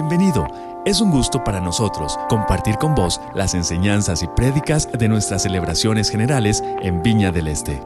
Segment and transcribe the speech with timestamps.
[0.00, 0.46] Bienvenido.
[0.86, 6.08] Es un gusto para nosotros compartir con vos las enseñanzas y prédicas de nuestras celebraciones
[6.08, 7.82] generales en Viña del Este.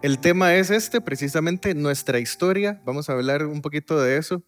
[0.00, 2.80] El tema es este, precisamente nuestra historia.
[2.86, 4.42] Vamos a hablar un poquito de eso.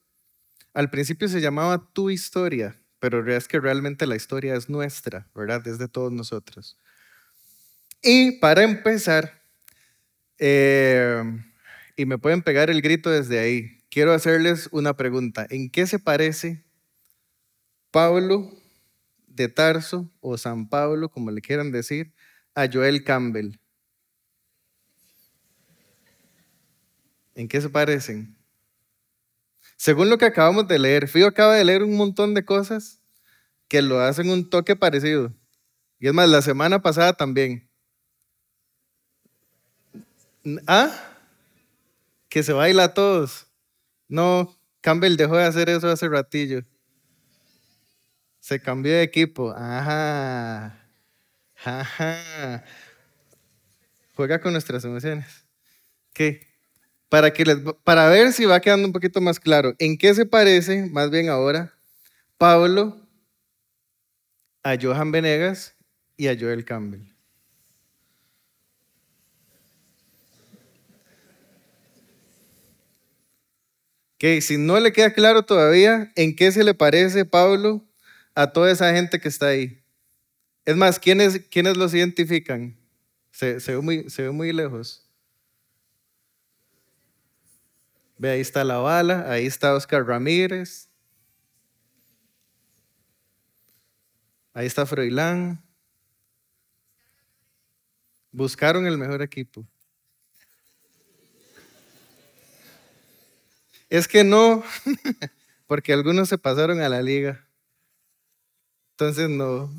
[0.73, 5.69] Al principio se llamaba tu historia, pero es que realmente la historia es nuestra, ¿verdad?
[5.69, 6.79] Es de todos nosotros.
[8.01, 9.43] Y para empezar,
[10.39, 11.23] eh,
[11.97, 15.47] y me pueden pegar el grito desde ahí, quiero hacerles una pregunta.
[15.51, 16.65] ¿En qué se parece
[17.91, 18.51] Pablo
[19.27, 22.13] de Tarso o San Pablo, como le quieran decir,
[22.55, 23.57] a Joel Campbell?
[27.35, 28.37] ¿En qué se parecen?
[29.77, 33.01] Según lo que acabamos de leer, Fío acaba de leer un montón de cosas
[33.69, 35.33] que lo hacen un toque parecido.
[35.99, 37.69] Y es más, la semana pasada también.
[40.67, 41.12] ¿Ah?
[42.33, 43.47] Que se baila a todos.
[44.09, 46.65] No, Campbell dejó de hacer eso hace ratillo.
[48.41, 49.51] Se cambió de equipo.
[49.55, 50.83] Ajá.
[51.63, 52.65] Ajá.
[54.17, 55.45] Juega con nuestras emociones.
[56.15, 56.47] ¿Qué?
[57.11, 59.75] Para, que les, para ver si va quedando un poquito más claro.
[59.79, 61.75] ¿En qué se parece, más bien ahora,
[62.39, 62.97] Pablo
[64.63, 65.77] a Johan Venegas
[66.17, 67.12] y a Joel Campbell?
[74.23, 77.85] Que si no le queda claro todavía en qué se le parece Pablo
[78.37, 79.83] a toda esa gente que está ahí.
[80.65, 82.79] Es más, ¿quiénes, quiénes los identifican?
[83.33, 85.11] Se, ve muy, se ve muy lejos.
[88.17, 90.89] Ve, ahí está la bala, ahí está Oscar Ramírez.
[94.55, 95.61] Ahí está Froilán.
[98.31, 99.67] Buscaron el mejor equipo.
[103.93, 104.65] Es que no,
[105.67, 107.47] porque algunos se pasaron a la liga.
[108.93, 109.71] Entonces no.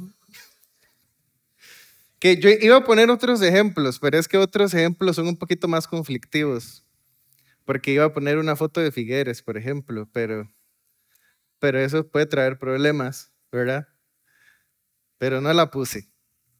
[2.19, 5.67] Que yo iba a poner otros ejemplos, pero es que otros ejemplos son un poquito
[5.67, 6.85] más conflictivos.
[7.65, 10.47] Porque iba a poner una foto de Figueres, por ejemplo, pero,
[11.57, 13.87] pero eso puede traer problemas, ¿verdad?
[15.17, 16.07] Pero no la puse.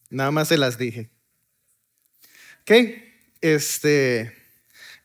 [0.09, 1.11] Nada más se las dije.
[2.61, 2.71] Ok,
[3.41, 4.42] este.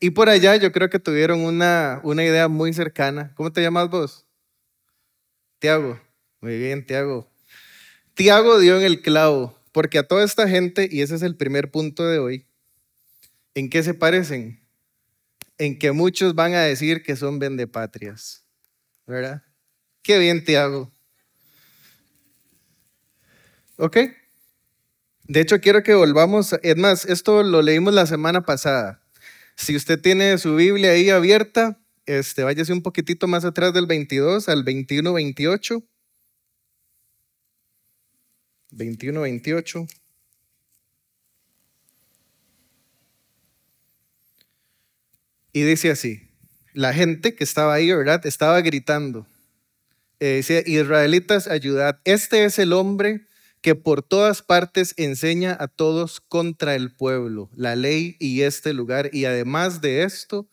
[0.00, 3.32] Y por allá yo creo que tuvieron una, una idea muy cercana.
[3.34, 4.26] ¿Cómo te llamas vos?
[5.58, 6.00] Tiago.
[6.40, 7.28] Muy bien, Tiago.
[8.14, 11.70] Tiago dio en el clavo, porque a toda esta gente, y ese es el primer
[11.70, 12.46] punto de hoy,
[13.54, 14.60] ¿en qué se parecen?
[15.56, 18.44] En que muchos van a decir que son vendepatrias.
[19.06, 19.42] ¿Verdad?
[20.02, 20.92] Qué bien, Tiago.
[23.76, 23.96] ¿Ok?
[25.24, 29.02] De hecho, quiero que volvamos, es más, esto lo leímos la semana pasada.
[29.58, 34.48] Si usted tiene su Biblia ahí abierta, este, váyase un poquitito más atrás del 22
[34.48, 35.82] al 21, 28.
[38.70, 39.86] 21, 28.
[45.52, 46.30] Y dice así,
[46.72, 48.24] la gente que estaba ahí, ¿verdad?
[48.26, 49.26] Estaba gritando.
[50.20, 52.00] Eh, dice, israelitas, ayudad.
[52.04, 53.27] Este es el hombre
[53.60, 59.10] que por todas partes enseña a todos contra el pueblo, la ley y este lugar.
[59.12, 60.48] Y además de esto,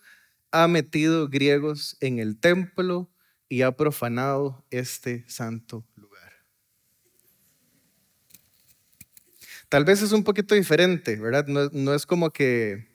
[0.52, 3.10] ha metido griegos en el templo
[3.50, 6.32] y ha profanado este santo lugar.
[9.70, 11.46] Tal vez es un poquito diferente, ¿verdad?
[11.48, 12.88] No, es como que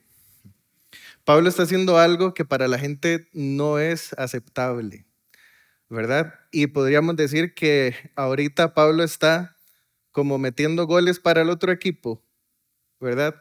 [1.23, 5.05] Pablo está haciendo algo que para la gente no es aceptable,
[5.89, 6.33] ¿verdad?
[6.51, 9.57] Y podríamos decir que ahorita Pablo está
[10.11, 12.23] como metiendo goles para el otro equipo,
[12.99, 13.35] ¿verdad?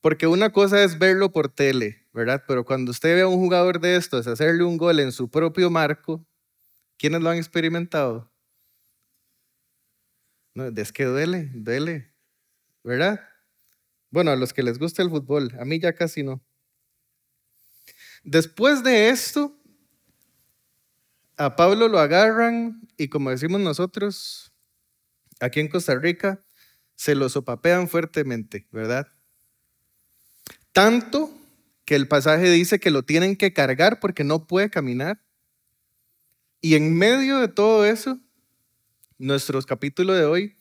[0.00, 2.44] Porque una cosa es verlo por tele, ¿verdad?
[2.46, 5.70] Pero cuando usted ve a un jugador de estos hacerle un gol en su propio
[5.70, 6.26] marco,
[6.96, 8.30] ¿quiénes lo han experimentado?
[10.54, 12.12] No, es que duele, duele,
[12.82, 13.20] ¿verdad?
[14.10, 16.42] Bueno, a los que les gusta el fútbol, a mí ya casi no.
[18.24, 19.56] Después de esto,
[21.36, 24.49] a Pablo lo agarran y como decimos nosotros,
[25.40, 26.42] aquí en Costa Rica
[26.94, 29.08] se lo sopapean fuertemente, ¿verdad?
[30.72, 31.32] Tanto
[31.84, 35.20] que el pasaje dice que lo tienen que cargar porque no puede caminar.
[36.60, 38.20] Y en medio de todo eso,
[39.18, 40.56] nuestro capítulo de hoy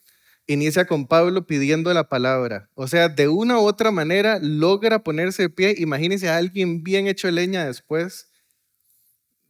[0.48, 2.70] inicia con Pablo pidiendo la palabra.
[2.74, 5.76] O sea, de una u otra manera logra ponerse de pie.
[5.78, 8.32] Imagínense a alguien bien hecho leña después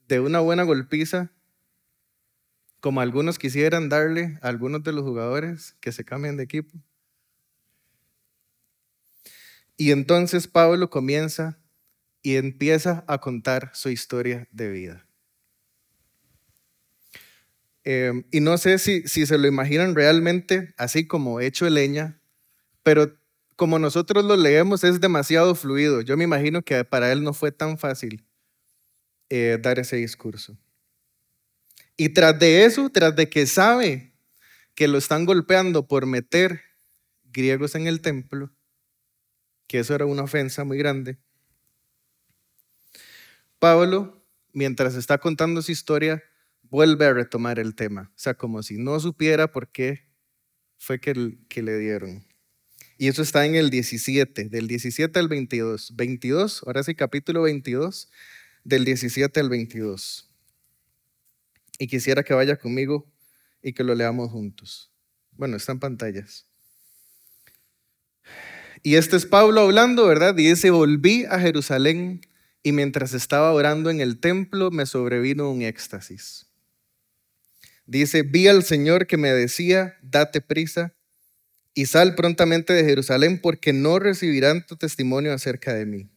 [0.08, 1.32] de una buena golpiza
[2.80, 6.78] como algunos quisieran darle a algunos de los jugadores que se cambien de equipo.
[9.78, 11.60] Y entonces Pablo comienza
[12.22, 15.06] y empieza a contar su historia de vida.
[17.86, 22.22] Em, y no sé si, si se lo imaginan realmente así como hecho de leña,
[22.84, 23.18] pero
[23.56, 26.02] como nosotros lo leemos es demasiado fluido.
[26.02, 28.26] Yo me imagino que para él no fue tan fácil
[29.30, 30.58] eh, dar ese discurso.
[32.00, 34.14] Y tras de eso, tras de que sabe
[34.74, 36.62] que lo están golpeando por meter
[37.26, 38.56] griegos en el templo,
[39.68, 41.18] que eso era una ofensa muy grande,
[43.60, 46.24] Pablo, mientras está contando su historia,
[46.70, 48.10] vuelve a retomar el tema.
[48.16, 50.08] O sea, como si no supiera por qué
[50.78, 52.26] fue que, que le dieron.
[52.98, 55.98] Y eso está en el 17, del 17 al 22.
[55.98, 58.10] 22, ahora sí, capítulo 22,
[58.64, 60.29] del 17 al 22.
[61.80, 63.12] Y quisiera que vaya conmigo
[63.64, 64.92] y que lo leamos juntos.
[65.32, 66.46] Bueno, está en pantallas.
[68.84, 70.36] Y este es Pablo hablando, ¿verdad?
[70.36, 72.22] Dice, volví a Jerusalén
[72.62, 76.48] y mientras estaba orando en el templo me sobrevino un éxtasis.
[77.86, 80.94] Dice, vi al Señor que me decía, date prisa
[81.74, 86.10] y sal prontamente de Jerusalén porque no recibirán tu testimonio acerca de mí.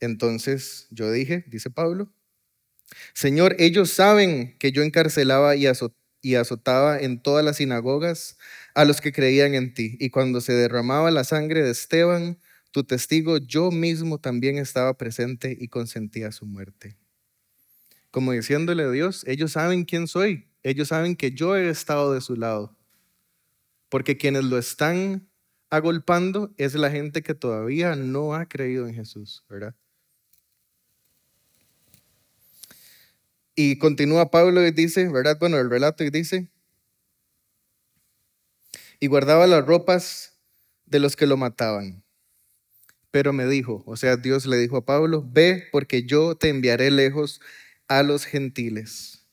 [0.00, 2.12] Entonces yo dije, dice Pablo,
[3.14, 5.66] Señor, ellos saben que yo encarcelaba y,
[6.36, 8.38] azotaba en todas las sinagogas
[8.74, 9.96] a los que creían en ti.
[10.00, 12.38] Y cuando se derramaba la sangre de Esteban,
[12.70, 16.96] tu testigo, yo mismo también estaba presente y consentía su muerte.
[18.10, 22.20] Como diciéndole a Dios, ellos saben quién soy, ellos saben que yo he estado de
[22.20, 22.76] su lado.
[23.88, 25.28] Porque quienes lo están
[25.70, 29.74] agolpando es la gente que todavía no ha creído en Jesús, ¿verdad?
[33.54, 35.38] Y continúa Pablo y dice, ¿verdad?
[35.38, 36.48] Bueno, el relato y dice,
[38.98, 40.38] y guardaba las ropas
[40.86, 42.02] de los que lo mataban.
[43.10, 46.90] Pero me dijo, o sea, Dios le dijo a Pablo, ve porque yo te enviaré
[46.90, 47.40] lejos
[47.86, 49.24] a los gentiles.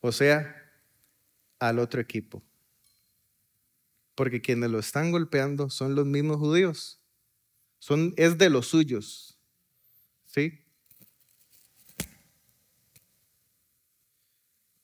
[0.00, 0.56] O sea,
[1.60, 2.42] al otro equipo.
[4.14, 7.00] Porque quienes lo están golpeando son los mismos judíos.
[7.78, 9.38] Son, es de los suyos.
[10.24, 10.64] ¿Sí?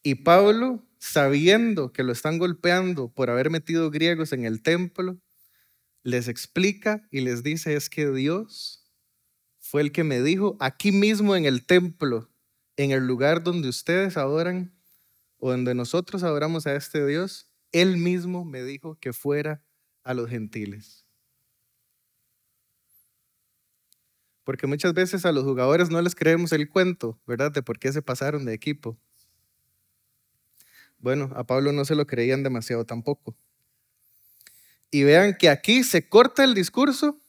[0.06, 5.19] Y Pablo, sabiendo que lo están golpeando por haber metido griegos en el templo,
[6.03, 8.85] les explica y les dice es que Dios
[9.59, 12.31] fue el que me dijo aquí mismo en el templo,
[12.77, 14.75] en el lugar donde ustedes adoran
[15.39, 19.65] o donde nosotros adoramos a este Dios, Él mismo me dijo que fuera
[20.03, 21.07] a los gentiles.
[24.45, 27.50] Porque muchas veces a los jugadores no les creemos el cuento, ¿verdad?
[27.50, 28.99] De por qué se pasaron de equipo.
[30.99, 33.37] Bueno, a Pablo no se lo creían demasiado tampoco.
[34.91, 37.20] Y vean que aquí se corta el discurso,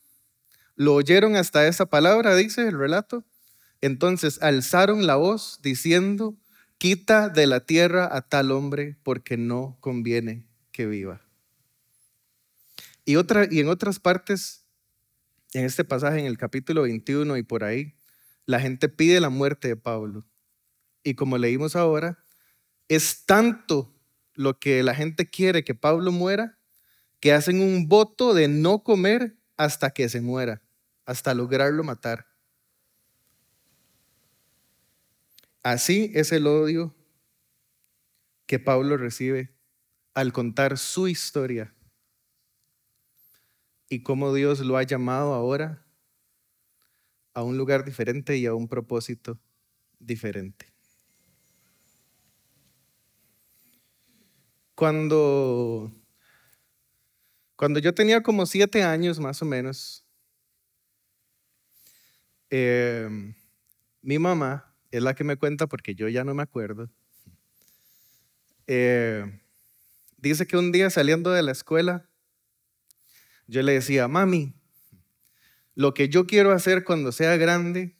[0.75, 3.23] lo oyeron hasta esa palabra, dice el relato.
[3.81, 6.35] Entonces alzaron la voz diciendo,
[6.77, 11.21] quita de la tierra a tal hombre porque no conviene que viva.
[13.05, 14.65] Y, otra, y en otras partes,
[15.53, 17.95] en este pasaje, en el capítulo 21 y por ahí,
[18.45, 20.25] la gente pide la muerte de Pablo.
[21.03, 22.24] Y como leímos ahora,
[22.87, 23.93] es tanto
[24.33, 26.57] lo que la gente quiere que Pablo muera
[27.19, 30.61] que hacen un voto de no comer hasta que se muera,
[31.05, 32.27] hasta lograrlo matar.
[35.63, 36.93] Así es el odio
[38.45, 39.55] que Pablo recibe
[40.13, 41.73] al contar su historia
[43.89, 45.83] y cómo Dios lo ha llamado ahora
[47.33, 49.39] a un lugar diferente y a un propósito
[49.97, 50.74] diferente.
[54.75, 55.91] Cuando
[57.55, 60.05] cuando yo tenía como siete años más o menos,
[62.49, 63.33] em,
[64.01, 66.89] mi mamá es la que me cuenta porque yo ya no me acuerdo.
[68.67, 69.39] Eh,
[70.17, 72.09] dice que un día saliendo de la escuela,
[73.47, 74.53] yo le decía, mami,
[75.75, 77.95] lo que yo quiero hacer cuando sea grande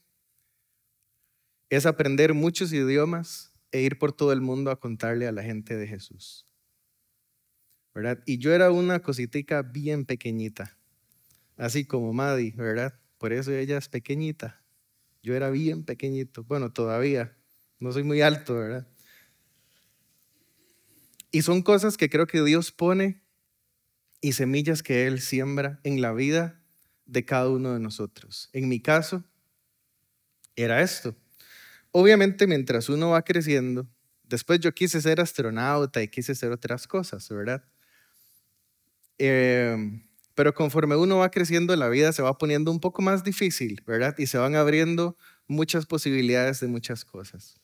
[1.69, 5.75] es aprender muchos idiomas e ir por todo el mundo a contarle a la gente
[5.75, 6.45] de Jesús.
[8.25, 10.77] Y yo era una cositica bien pequeñita,
[11.55, 12.99] así como Maddie, ¿verdad?
[13.17, 14.61] Por eso ella es pequeñita.
[15.23, 17.37] Yo era bien pequeñito, bueno, todavía,
[17.79, 18.87] no soy muy alto, ¿verdad?
[21.31, 23.21] Y son cosas que creo que Dios pone
[24.21, 26.61] y semillas que Él siembra en la vida
[27.05, 28.49] de cada uno de nosotros.
[28.51, 29.23] En mi caso,
[30.55, 31.15] era esto.
[31.91, 33.87] Obviamente, mientras uno va creciendo,
[34.23, 37.63] después yo quise ser astronauta y quise hacer otras cosas, ¿verdad?
[39.17, 40.03] Em,
[40.35, 44.15] Pero conforme uno va creciendo, la vida se va poniendo un poco más difícil, ¿verdad?
[44.17, 45.17] Y se van abriendo
[45.47, 47.55] muchas posibilidades de muchas cosas.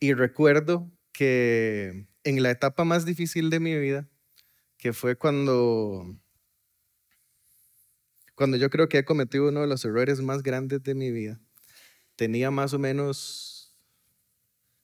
[0.00, 4.08] Y recuerdo que en la etapa más difícil de mi vida,
[4.78, 6.16] que fue cuando,
[8.36, 11.40] cuando yo creo que he cometido uno de los errores más grandes de mi vida,
[12.16, 13.76] tenía más o menos,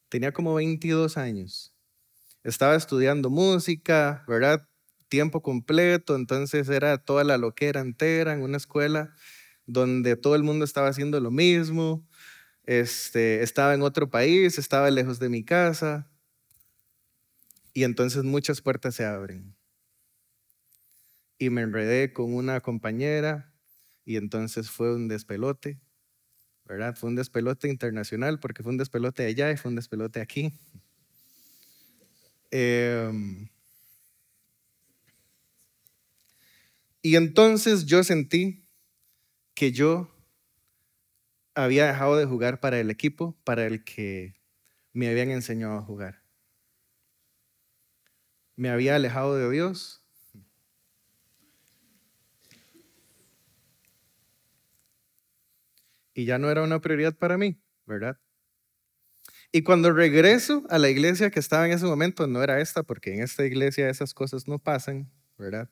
[0.08, 1.71] tenía como 22 años.
[2.44, 4.68] Estaba estudiando música, ¿verdad?
[5.08, 9.14] Tiempo completo, entonces era toda la loquera entera en una escuela
[9.66, 12.06] donde todo el mundo estaba haciendo lo mismo.
[12.64, 16.08] Este, estaba en otro país, estaba lejos de mi casa.
[17.74, 19.54] Y entonces muchas puertas se abren.
[21.38, 23.52] Y me enredé con una compañera
[24.04, 25.80] y entonces fue un despelote,
[26.64, 26.96] ¿verdad?
[26.96, 30.54] Fue un despelote internacional porque fue un despelote allá y fue un despelote aquí.
[32.52, 33.48] Em,
[37.02, 38.64] y entonces yo sentí
[39.54, 40.10] que yo
[41.54, 44.34] había dejado de jugar para el equipo para el que
[44.92, 46.22] me habían enseñado a jugar.
[48.56, 50.02] Me había alejado de Dios.
[56.14, 58.18] Y ya no era una prioridad para mí, ¿verdad?
[59.52, 63.12] Y cuando regreso a la iglesia que estaba en ese momento, no era esta, porque
[63.14, 65.68] en esta iglesia esas cosas no pasan, ¿verdad?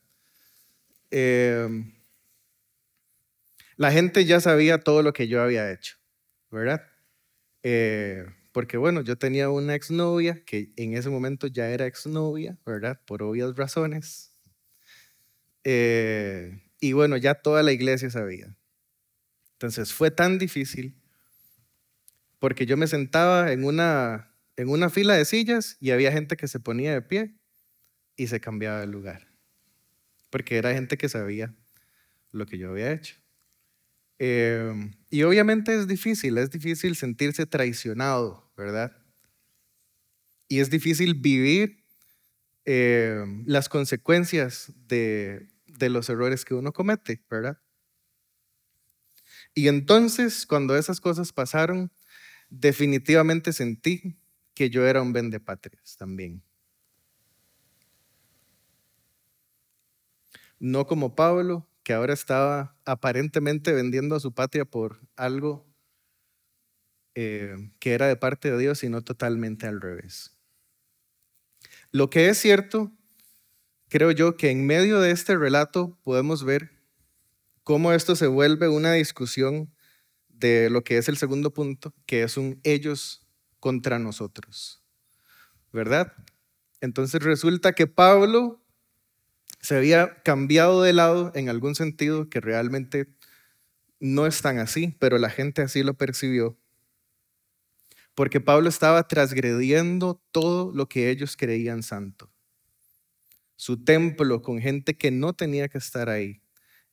[1.11, 1.69] Eh,
[3.77, 5.97] la gente ya sabía todo lo que yo había hecho,
[6.51, 6.83] ¿verdad?
[7.63, 13.01] Eh, porque bueno, yo tenía una exnovia que en ese momento ya era exnovia, ¿verdad?
[13.07, 14.33] Por obvias razones.
[15.65, 18.57] Eh, y bueno, ya toda la iglesia sabía.
[19.55, 21.00] Entonces fue tan difícil
[22.41, 26.49] porque yo me sentaba en una, en una fila de sillas y había gente que
[26.49, 27.37] se ponía de pie
[28.17, 29.29] y se cambiaba de lugar.
[30.31, 31.55] Porque era gente que sabía
[32.33, 33.17] lo que yo había hecho.
[34.19, 38.97] Em, y obviamente es difícil, es difícil sentirse traicionado, ¿verdad?
[40.49, 41.85] Y es difícil vivir
[42.65, 47.61] em, las consecuencias de, de los errores que uno comete, ¿verdad?
[49.55, 51.91] Y entonces, cuando esas cosas pasaron,
[52.51, 54.17] definitivamente sentí
[54.55, 56.43] que yo era un vendepatrias también.
[60.59, 65.67] No como Pablo, que ahora estaba aparentemente vendiendo a su patria por algo
[67.15, 70.37] eh, que era de parte de Dios y no totalmente al revés.
[71.93, 72.93] Lo que es cierto,
[73.89, 76.71] creo yo que en medio de este relato podemos ver
[77.65, 79.73] cómo esto se vuelve una discusión
[80.41, 83.27] de lo que es el segundo punto, que es un ellos
[83.61, 84.83] contra nosotros.
[85.73, 86.13] ¿Verdad?
[86.81, 88.65] Entonces resulta que Pablo
[89.61, 93.15] se había cambiado de lado en algún sentido que realmente
[94.01, 96.59] no es tan así, pero la gente así lo percibió.
[98.15, 102.33] Porque Pablo estaba transgrediendo todo lo que ellos creían santo.
[103.57, 106.43] Su templo con gente que no tenía que estar ahí.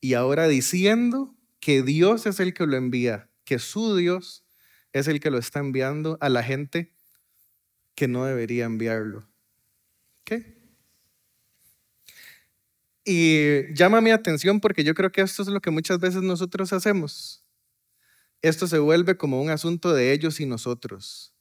[0.00, 4.44] Y ahora diciendo que Dios es el que lo envía, que su Dios
[4.92, 6.92] es el que lo está enviando a la gente
[7.94, 9.26] que no debería enviarlo.
[10.22, 10.58] ¿Qué?
[13.06, 16.74] Y llama mi atención porque yo creo que esto es lo que muchas veces nosotros
[16.74, 17.42] hacemos.
[18.42, 21.32] Esto se vuelve como un asunto de ellos y nosotros.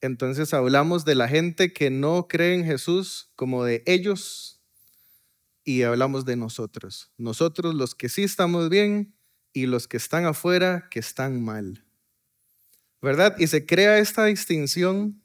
[0.00, 4.60] Entonces hablamos de la gente que no cree en Jesús como de ellos
[5.64, 7.10] y hablamos de nosotros.
[7.18, 9.15] Nosotros los que sí estamos bien
[9.56, 11.82] y los que están afuera que están mal.
[13.00, 13.34] ¿Verdad?
[13.38, 15.22] Y se crea esta distinción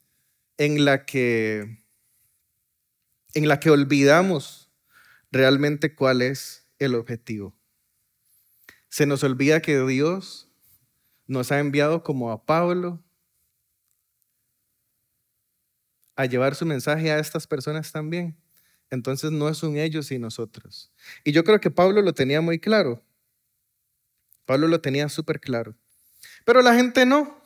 [0.58, 1.84] en la que
[3.34, 4.72] en la que olvidamos
[5.34, 7.54] realmente cuál es el objetivo.
[8.88, 10.50] Se nos olvida que Dios
[11.28, 13.04] nos ha enviado como a Pablo
[16.16, 18.38] a llevar su mensaje a estas personas también.
[18.90, 20.90] Entonces no es un ellos y nosotros.
[21.26, 23.04] Y yo creo que Pablo lo tenía muy claro.
[24.46, 25.76] Pablo lo tenía súper claro.
[26.46, 27.42] Pero la gente no,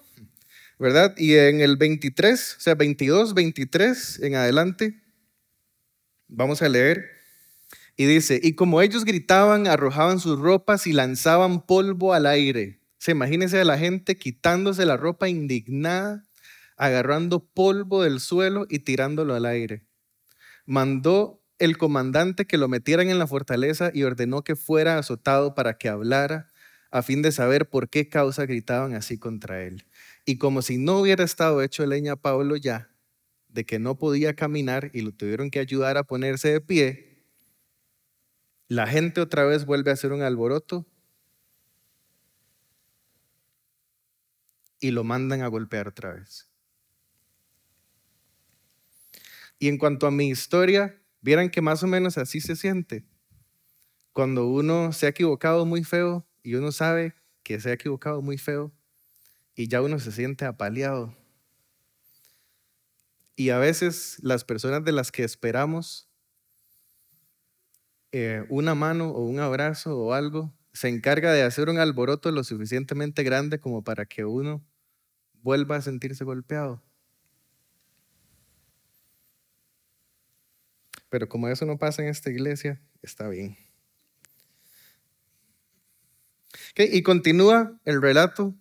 [0.80, 1.14] ¿verdad?
[1.18, 5.02] Y en el 23, o sea, 22, 23 en adelante,
[6.28, 7.16] vamos a leer
[7.98, 12.82] y dice, y como ellos gritaban, arrojaban sus ropas y lanzaban polvo al aire.
[12.98, 16.26] Se imagínense a la gente quitándose la ropa indignada,
[16.76, 19.86] agarrando polvo del suelo y tirándolo al aire.
[20.66, 25.78] Mandó el comandante que lo metieran en la fortaleza y ordenó que fuera azotado para
[25.78, 26.50] que hablara,
[26.96, 29.86] a fin de saber por qué causa gritaban así contra él.
[30.26, 32.90] Y como si no hubiera estado hecho leña Pablo ya,
[33.50, 37.26] de que no podía caminar y lo tuvieron que ayudar a ponerse de pie,
[38.68, 40.86] La gente otra vez vuelve a hacer un alboroto
[44.80, 46.50] y lo mandan a golpear otra vez.
[49.60, 53.06] Y en cuanto a mi historia, vieran que más o menos así se siente.
[54.14, 58.38] Cuando uno se ha equivocado muy feo y uno sabe que se ha equivocado muy
[58.38, 58.72] feo
[59.56, 61.18] y ya uno se siente apaleado.
[63.36, 66.08] Y a veces las personas de las que esperamos
[68.12, 72.44] eh, una mano o un abrazo o algo se encarga de hacer un alboroto lo
[72.44, 74.64] suficientemente grande como para que uno
[75.42, 76.84] vuelva a sentirse golpeado.
[81.10, 83.65] Pero como eso no pasa en esta iglesia, está bien.
[86.76, 88.56] Y continúa el relato.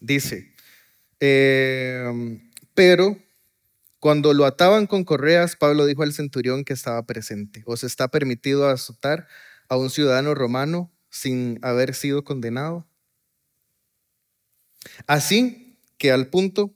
[0.00, 0.52] Dice,
[1.20, 3.18] em, pero
[3.98, 8.68] cuando lo ataban con correas, Pablo dijo al centurión que estaba presente, ¿os está permitido
[8.68, 9.28] azotar
[9.68, 12.86] a un ciudadano romano sin haber sido condenado?
[15.06, 16.74] Así que al punto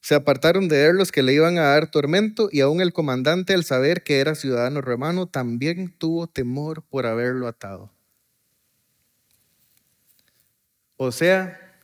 [0.00, 3.54] se apartaron de él los que le iban a dar tormento y aún el comandante
[3.54, 7.90] al saber que era ciudadano romano también tuvo temor por haberlo atado.
[11.00, 11.80] O sea,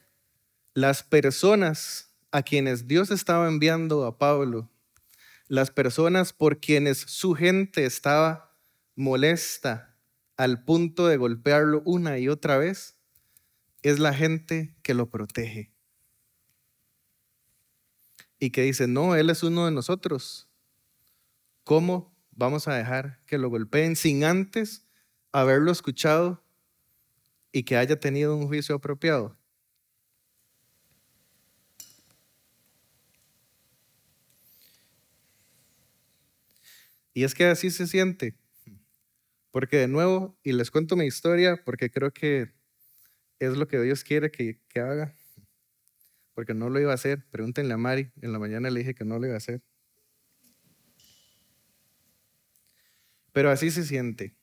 [0.75, 4.69] las personas a quienes Dios estaba enviando a Pablo,
[5.47, 8.57] las personas por quienes su gente estaba
[8.97, 9.97] molesta
[10.37, 12.97] al punto de golpearlo una y otra vez,
[13.83, 15.71] es la gente que lo protege
[18.41, 20.49] y que dice, no, Él es uno de nosotros.
[21.63, 24.89] ¿Cómo vamos a dejar que lo golpeen sin antes
[25.31, 26.44] haberlo escuchado
[27.55, 29.39] y que haya tenido un juicio apropiado?
[37.15, 38.37] Y es que así se siente.
[39.53, 42.53] Porque de nuevo, y les cuento mi historia, porque creo que
[43.39, 45.15] es lo que Dios quiere que, que haga
[46.35, 47.25] porque no lo iba a hacer.
[47.31, 49.63] Pregúntenle a Mari, en la mañana le dije que no lo iba a hacer.
[53.33, 54.35] Pero así se siente.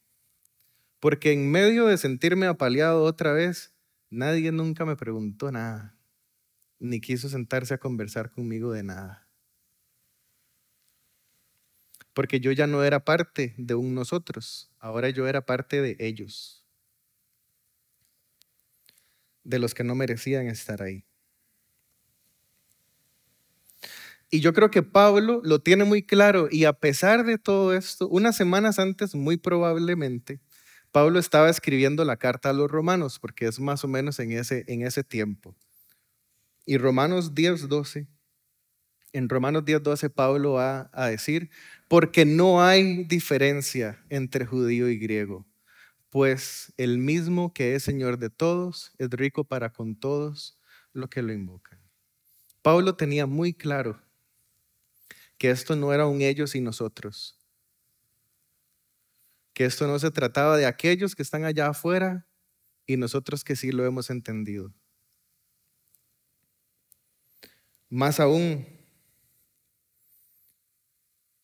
[1.01, 3.73] Porque en medio de sentirme apaleado otra vez,
[4.11, 5.97] nadie nunca me preguntó nada,
[6.77, 9.27] ni quiso sentarse a conversar conmigo de nada.
[12.13, 16.63] Porque yo ya no era parte de un nosotros, ahora yo era parte de ellos,
[19.43, 21.03] de los que no merecían estar ahí.
[24.29, 28.07] Y yo creo que Pablo lo tiene muy claro y a pesar de todo esto,
[28.07, 30.39] unas semanas antes, muy probablemente,
[30.91, 34.65] Pablo estaba escribiendo la carta a los romanos, porque es más o menos en ese,
[34.67, 35.56] en ese tiempo.
[36.65, 38.08] Y Romanos 10, 12,
[39.13, 41.49] en Romanos 10, 12 Pablo va a decir,
[41.88, 45.45] porque no hay diferencia entre judío y griego,
[46.10, 50.60] pues el mismo que es Señor de todos es rico para con todos
[50.93, 51.80] lo que lo invocan.
[52.62, 54.01] Pablo tenía muy claro
[55.38, 57.40] que esto no era un ellos y nosotros,
[59.53, 62.27] que esto no se trataba de aquellos que están allá afuera
[62.85, 64.73] y nosotros que sí lo hemos entendido.
[67.89, 68.65] Más aún,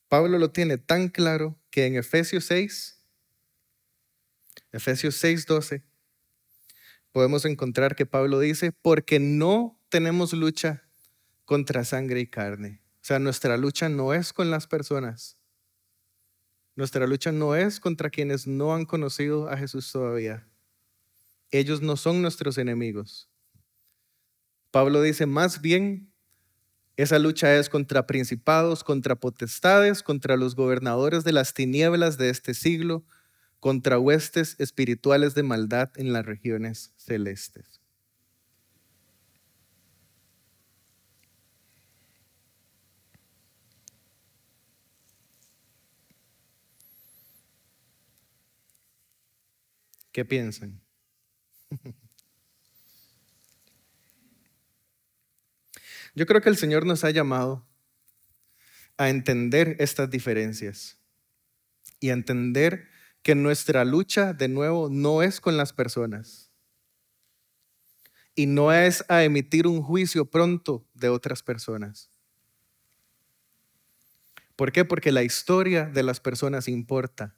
[0.07, 3.03] Pablo lo tiene tan claro que en Efesios 6,
[4.71, 5.83] Efesios 6, 12,
[7.11, 10.83] podemos encontrar que Pablo dice, porque no tenemos lucha
[11.43, 15.36] contra sangre y carne, o sea, nuestra lucha no es con las personas.
[16.77, 20.47] Nuestra lucha no es contra quienes no han conocido a Jesús todavía.
[21.49, 23.27] Ellos no son nuestros enemigos.
[24.69, 26.13] Pablo dice, más bien,
[26.95, 32.53] esa lucha es contra principados, contra potestades, contra los gobernadores de las tinieblas de este
[32.53, 33.03] siglo,
[33.59, 37.76] contra huestes espirituales de maldad en las regiones celestes.
[50.17, 50.81] ¿Qué piensan?
[56.15, 57.67] Yo creo que el Señor nos ha llamado
[58.97, 60.97] a entender estas diferencias
[61.99, 62.89] y a entender
[63.21, 66.51] que nuestra lucha, de nuevo, no es con las personas
[68.33, 72.09] y no es a emitir un juicio pronto de otras personas.
[74.55, 74.83] ¿Por qué?
[74.83, 77.37] Porque la historia de las personas importa.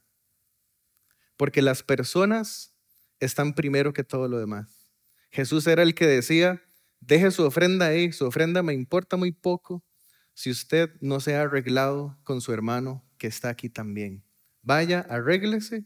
[1.36, 2.69] Porque las personas
[3.20, 4.90] están primero que todo lo demás.
[5.30, 6.62] Jesús era el que decía,
[7.00, 9.84] deje su ofrenda ahí, su ofrenda me importa muy poco
[10.34, 14.24] si usted no se ha arreglado con su hermano que está aquí también.
[14.62, 15.84] Vaya, arréglese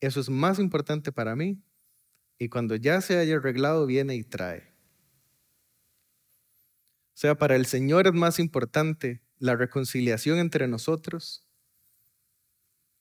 [0.00, 1.62] Eso es más importante para mí.
[2.38, 4.74] Y cuando ya se haya arreglado, viene y trae.
[7.14, 11.44] O sea, para el Señor es más importante la reconciliación entre nosotros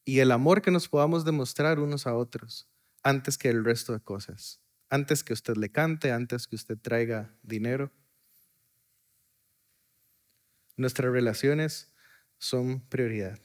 [0.05, 2.67] y el amor que nos podamos demostrar unos a otros
[3.03, 4.61] antes que el resto de cosas.
[4.89, 7.91] Antes que usted le cante, antes que usted traiga dinero.
[10.77, 11.91] Nuestras relaciones
[12.37, 13.39] son prioridad.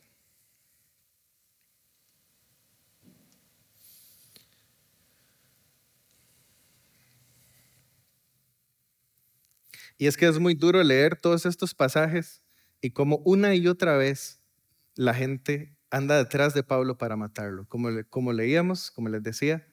[10.02, 12.42] Y es que es muy duro leer todos estos pasajes
[12.80, 14.42] y como una y otra vez
[14.96, 17.66] la gente anda detrás de Pablo para matarlo.
[17.68, 19.64] Como, como leíamos, como les decía,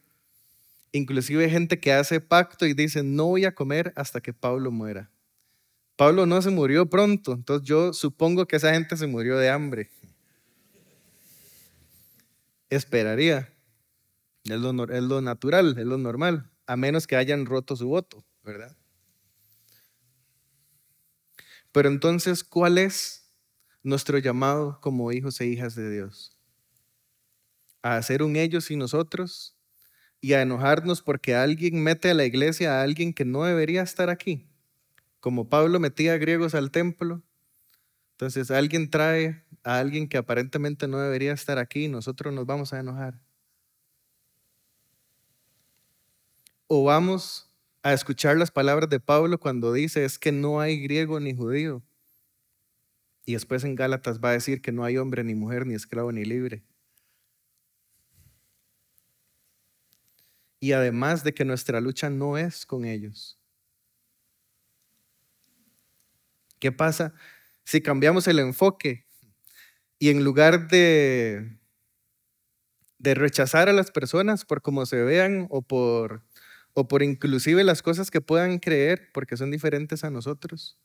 [0.91, 4.69] inclusive hay gente que hace pacto y dice, no voy a comer hasta que Pablo
[4.69, 5.09] muera.
[5.95, 9.89] Pablo no se murió pronto, entonces yo supongo que esa gente se murió de hambre.
[12.69, 13.49] Esperaría.
[14.43, 18.25] Es lo, es lo natural, es lo normal, a menos que hayan roto su voto,
[18.43, 18.75] ¿verdad?
[21.71, 23.18] Pero entonces, ¿cuál es
[23.89, 26.37] nuestro llamado como hijos e hijas de Dios?
[27.81, 29.55] A hacer un ellos y nosotros
[30.21, 34.09] y a enojarnos porque alguien mete a la iglesia a alguien que no debería estar
[34.09, 34.47] aquí.
[35.19, 37.21] Como Pablo metía a griegos al templo,
[38.11, 42.73] entonces alguien trae a alguien que aparentemente no debería estar aquí y nosotros nos vamos
[42.73, 43.21] a enojar.
[46.67, 47.49] O vamos
[47.81, 51.81] a escuchar las palabras de Pablo cuando dice es que no hay griego ni judío.
[53.29, 56.11] Y después en Gálatas va a decir que no hay hombre ni mujer, ni esclavo
[56.11, 56.63] ni libre.
[60.59, 63.39] Y además de que nuestra lucha no es con ellos.
[66.57, 67.13] ¿Qué pasa
[67.65, 69.05] si cambiamos el enfoque
[69.99, 71.59] y en lugar de,
[72.97, 76.23] rechazar a las personas por cómo se vean o por
[76.73, 80.79] o por inclusive las cosas que puedan creer porque son diferentes a nosotros?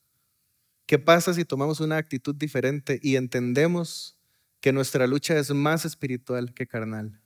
[0.86, 4.18] ¿Qué pasa si tomamos una actitud diferente y entendemos
[4.60, 7.20] que nuestra lucha es más espiritual que carnal?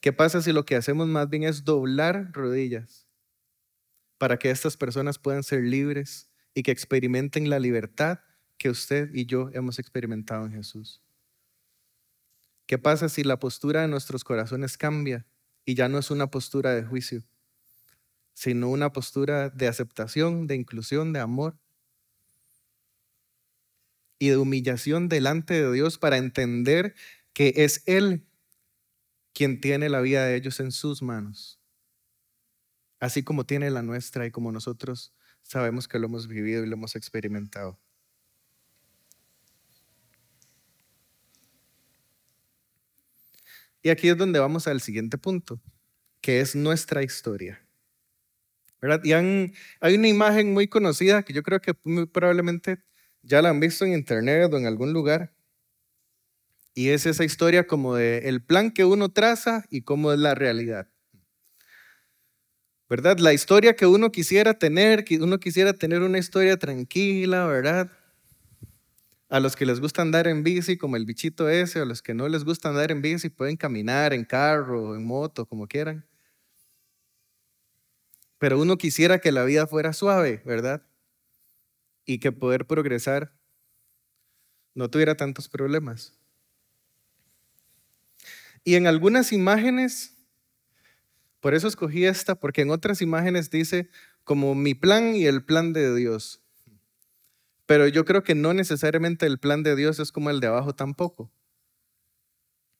[0.00, 3.06] ¿Qué pasa si lo que hacemos más bien es doblar rodillas
[4.18, 8.20] para que estas personas puedan ser libres y que experimenten la libertad
[8.58, 11.02] que usted y yo hemos experimentado en Jesús?
[12.66, 15.26] ¿Qué pasa si la postura de nuestros corazones cambia
[15.64, 17.22] y ya no es una postura de juicio,
[18.40, 21.58] sino una postura de aceptación, de inclusión, de amor
[24.18, 26.94] y de humillación delante de Dios para entender
[27.34, 28.26] que es Él
[29.34, 31.60] quien tiene la vida de ellos en sus manos,
[32.98, 36.76] así como tiene la nuestra y como nosotros sabemos que lo hemos vivido y lo
[36.76, 37.78] hemos experimentado.
[43.82, 45.60] Y aquí es donde vamos al siguiente punto,
[46.22, 47.66] que es nuestra historia.
[48.80, 49.00] ¿Verdad?
[49.04, 52.78] Y hay una imagen muy conocida que yo creo que muy probablemente
[53.22, 55.32] ya la han visto en internet o en algún lugar.
[56.74, 60.34] Y es esa historia como de el plan que uno traza y cómo es la
[60.34, 60.88] realidad.
[62.88, 63.18] ¿Verdad?
[63.18, 67.90] La historia que uno quisiera tener, que uno quisiera tener una historia tranquila, ¿verdad?
[69.28, 72.14] A los que les gusta andar en bici, como el bichito ese, a los que
[72.14, 76.04] no les gusta andar en bici, pueden caminar en carro, en moto, como quieran.
[78.40, 80.82] Pero uno quisiera que la vida fuera suave, ¿verdad?
[82.06, 83.34] Y que poder progresar
[84.74, 86.18] no tuviera tantos problemas.
[88.64, 90.16] Y en algunas imágenes,
[91.40, 93.90] por eso escogí esta, porque en otras imágenes dice
[94.24, 96.40] como mi plan y el plan de Dios.
[97.66, 100.74] Pero yo creo que no necesariamente el plan de Dios es como el de abajo
[100.74, 101.30] tampoco.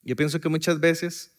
[0.01, 1.37] Yo pienso que muchas veces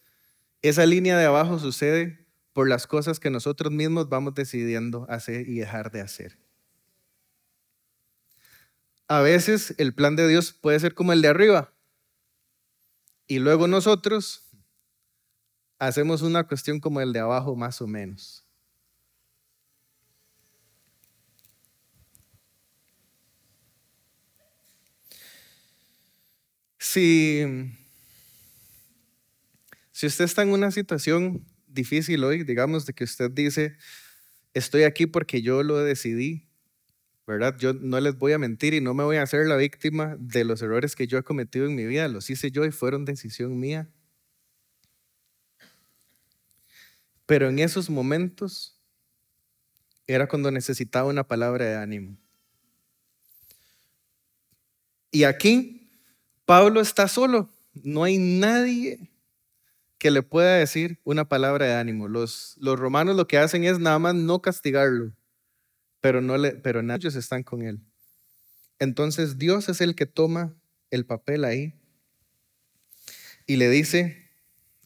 [0.62, 2.21] esa línea de abajo sucede
[2.54, 6.38] por las cosas que nosotros mismos vamos decidiendo hacer y dejar de hacer.
[9.08, 11.74] A veces el plan de Dios puede ser como el de arriba.
[13.28, 14.46] Y luego nosotros
[15.80, 18.46] hacemos una cuestión como el de abajo más o menos.
[26.78, 27.44] Si,
[29.92, 33.78] si usted está en una situación difícil hoy, digamos, de que usted dice,
[34.54, 36.48] estoy aquí porque yo lo decidí,
[37.28, 37.58] ¿verdad?
[37.60, 40.44] Yo no les voy a mentir y no me voy a hacer la víctima de
[40.44, 43.60] los errores que yo he cometido en mi vida, los hice yo y fueron decisión
[43.60, 43.90] mía.
[47.26, 48.78] Pero en esos momentos
[50.08, 52.18] era cuando necesitaba una palabra de ánimo.
[55.12, 55.90] Y aquí
[56.46, 59.11] Pablo está solo, no hay nadie
[60.02, 62.08] que le pueda decir una palabra de ánimo.
[62.08, 65.14] Los, los romanos lo que hacen es nada más no castigarlo,
[66.00, 67.80] pero, no le, pero ellos están con él.
[68.80, 70.56] Entonces Dios es el que toma
[70.90, 71.80] el papel ahí
[73.46, 74.28] y le dice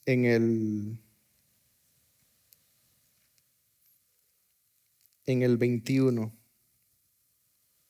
[0.05, 0.99] en el
[5.25, 6.37] en el 21.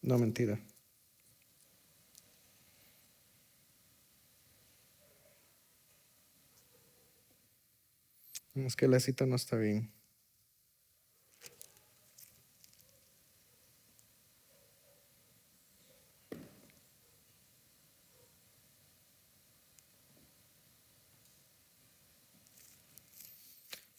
[0.03, 0.63] No, mentira.
[8.55, 9.91] Es que la cita no está bien.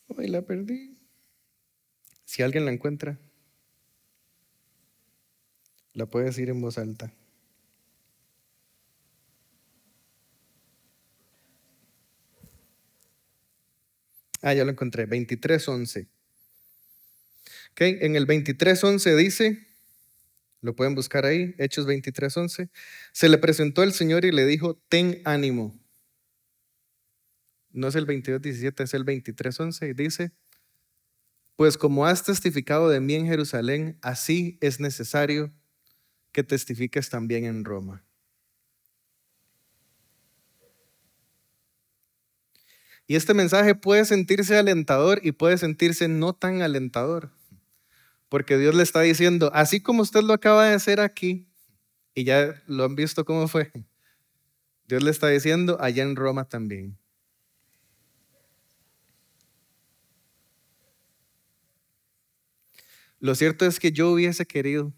[0.08, 0.96] Hoy la perdí.
[2.24, 3.18] Si alguien la encuentra,
[5.92, 7.12] la puede decir en voz alta.
[14.46, 16.06] Ah, ya lo encontré, 23.11.
[17.72, 19.66] Okay, en el 23.11 dice,
[20.60, 22.70] lo pueden buscar ahí, Hechos 23.11,
[23.10, 25.76] se le presentó el Señor y le dijo, ten ánimo.
[27.72, 30.30] No es el 22.17, es el 23.11 y dice,
[31.56, 35.52] pues como has testificado de mí en Jerusalén, así es necesario
[36.30, 38.04] que testifiques también en Roma.
[43.06, 47.30] Y este mensaje puede sentirse alentador y puede sentirse no tan alentador.
[48.28, 51.48] Porque Dios le está diciendo, así como usted lo acaba de hacer aquí,
[52.14, 53.70] y ya lo han visto cómo fue,
[54.88, 56.98] Dios le está diciendo allá en Roma también.
[63.20, 64.92] Lo cierto es que yo hubiese querido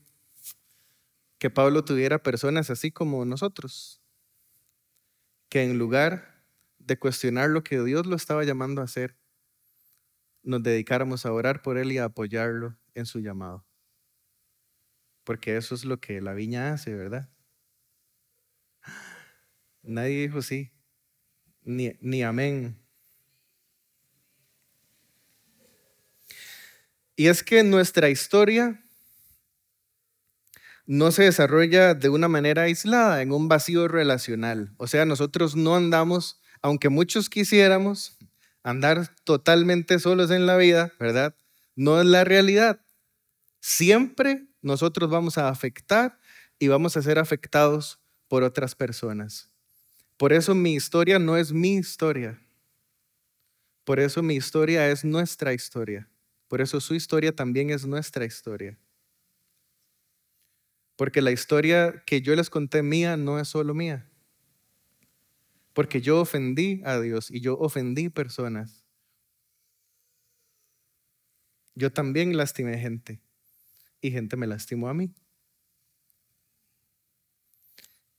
[1.39, 4.01] que Pablo tuviera personas así como nosotros,
[5.49, 6.38] que en lugar
[6.89, 9.15] de cuestionar lo que Dios lo estaba llamando a hacer,
[10.43, 13.67] nos dedicáramos a orar por Él y a apoyarlo en su llamado.
[15.23, 17.29] Porque eso es lo que la viña hace, ¿verdad?
[19.83, 20.73] Nadie dijo sí,
[21.63, 22.79] ni, ni amén.
[27.17, 28.81] Y es que nuestra historia
[30.87, 34.73] no se desarrolla de una manera aislada, en un vacío relacional.
[34.79, 38.17] O sea, nosotros no andamos aunque muchos quisiéramos
[38.63, 41.35] andar totalmente solos en la vida, ¿verdad?
[41.75, 42.81] No es la realidad.
[43.61, 46.19] Siempre nosotros vamos a afectar
[46.59, 49.51] y vamos a ser afectados por otras personas.
[50.17, 52.41] Por eso mi historia no es mi historia.
[53.85, 56.09] Por eso mi historia es nuestra historia.
[56.49, 58.77] Por eso su historia también es nuestra historia.
[60.97, 64.09] Porque la historia que yo les conté mía no es solo mía
[65.79, 68.85] porque yo ofendí a Dios y yo ofendí personas.
[71.77, 73.23] Yo también lastimé gente
[74.01, 75.15] y gente me lastimó a mí.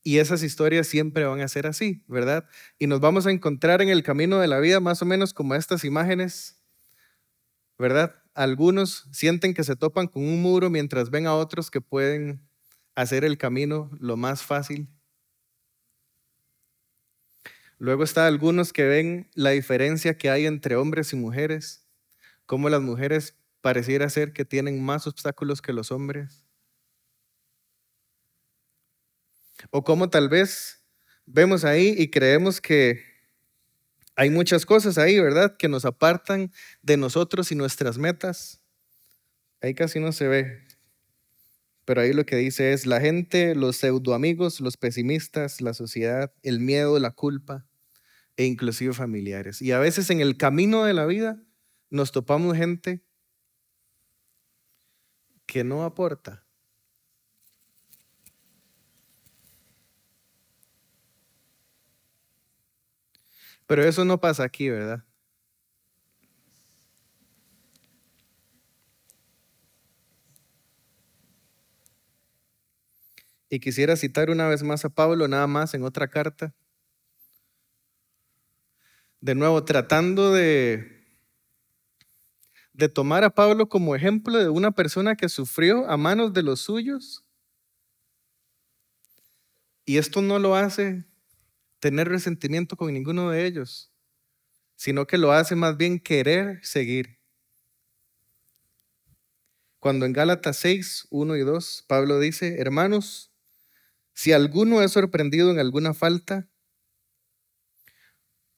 [0.04, 2.48] Y esas historias siempre van a ser así, ¿verdad?
[2.78, 5.54] Y nos vamos a encontrar en el camino de la vida más o menos como
[5.54, 6.64] estas imágenes,
[7.78, 8.24] ¿verdad?
[8.36, 12.40] Algunos sienten que se topan con un muro mientras ven a otros que pueden
[12.96, 14.88] hacer el camino lo más fácil
[17.80, 21.88] Luego está algunos que ven la diferencia que hay entre hombres y mujeres,
[22.46, 26.46] cómo las mujeres pareciera ser que tienen más obstáculos que los hombres.
[29.72, 30.84] O cómo tal vez
[31.26, 33.02] vemos ahí y creemos que
[34.18, 35.56] hay muchas cosas ahí, ¿verdad?
[35.56, 38.60] Que nos apartan de nosotros y nuestras metas.
[39.62, 40.68] Ahí casi no se ve.
[41.86, 46.60] Pero ahí lo que dice es la gente, los pseudoamigos, los pesimistas, la sociedad, el
[46.60, 47.69] miedo, la culpa
[48.40, 49.62] e inclusive familiares.
[49.62, 51.44] Y a veces en el camino de la vida
[51.90, 53.04] nos topamos gente
[55.46, 56.46] que no aporta.
[63.68, 65.04] Pero eso no pasa aquí, ¿verdad?
[73.50, 76.56] Y quisiera citar una vez más a Pablo, nada más en otra carta,
[79.22, 81.06] de nuevo tratando de,
[82.74, 86.62] de tomar a Pablo como ejemplo de una persona que sufrió a manos de los
[86.62, 87.26] suyos.
[89.86, 91.06] Y esto no lo hace
[91.80, 93.92] tener resentimiento con ninguno de ellos,
[94.76, 97.18] sino que lo hace más bien querer seguir.
[99.80, 103.32] Cuando en Gálatas 6, 1 y 2, Pablo dice, hermanos,
[104.14, 106.50] si alguno es sorprendido en alguna falta,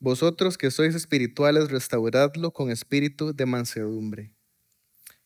[0.02, 4.34] Vosotros que sois espirituales, restauradlo con espíritu de mansedumbre,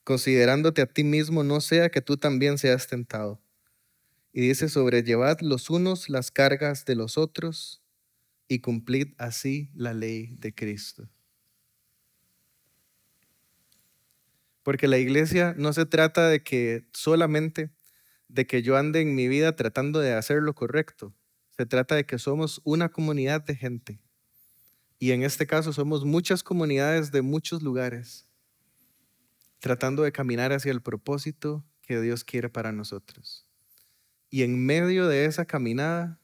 [0.03, 3.41] considerándote a ti mismo, no sea que tú también seas tentado.
[4.33, 7.81] Y dice, sobrellevad los unos las cargas de los otros
[8.49, 11.07] y cumplid así la ley de Cristo.
[14.61, 17.71] Porque la iglesia no se trata de que solamente
[18.27, 21.15] de que yo ande en mi vida tratando de hacer lo correcto.
[21.51, 24.01] Se trata de que somos una comunidad de gente.
[24.97, 28.27] Y en este caso somos muchas comunidades de muchos lugares
[29.60, 33.47] tratando de caminar hacia el propósito que Dios quiere para nosotros.
[34.29, 36.19] Y en medio de esa caminada,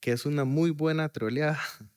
[0.00, 1.60] que es una muy buena troleada,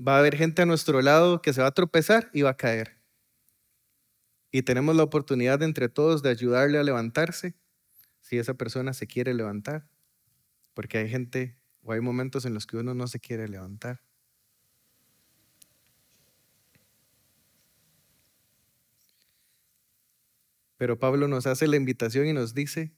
[0.00, 2.56] va a haber gente a nuestro lado que se va a tropezar y va a
[2.56, 2.98] caer.
[4.50, 7.54] Y tenemos la oportunidad entre todos de ayudarle a levantarse
[8.20, 9.88] si esa persona se quiere levantar.
[10.74, 14.00] Porque hay gente o hay momentos en los que uno no se quiere levantar.
[20.76, 22.92] Pero Pablo nos hace la invitación y nos dice,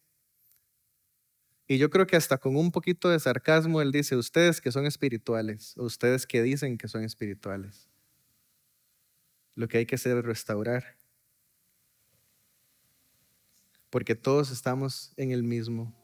[1.66, 4.86] y yo creo que hasta con un poquito de sarcasmo, él dice, ustedes que son
[4.86, 7.88] espirituales, o ustedes que dicen que son espirituales,
[9.54, 10.96] lo que hay que hacer es restaurar.
[13.88, 15.94] Porque todos estamos en el mismo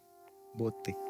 [0.54, 1.09] bote.